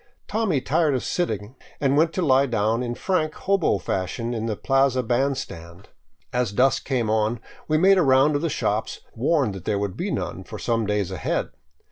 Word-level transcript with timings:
Tommy 0.27 0.59
tired 0.61 0.95
of 0.95 1.03
sitting, 1.03 1.55
and 1.79 1.95
went 1.95 2.11
to 2.13 2.23
lie 2.23 2.47
down 2.47 2.81
in 2.81 2.95
frank" 2.95 3.35
hobo" 3.45 3.77
fashion 3.77 4.33
in 4.33 4.47
the 4.47 4.55
plaza 4.55 5.03
band 5.03 5.37
stand. 5.37 5.89
As 6.33 6.51
dusk 6.51 6.85
came 6.85 7.07
on 7.07 7.39
we 7.67 7.77
made 7.77 7.99
a 7.99 8.03
round 8.03 8.35
of 8.35 8.41
the 8.41 8.49
shops, 8.49 9.01
warned 9.13 9.53
that 9.53 9.65
there 9.65 9.77
would 9.77 9.95
be 9.95 10.09
none 10.09 10.43
for 10.43 10.57
some 10.57 10.87
days 10.87 11.11
ahead. 11.11 11.51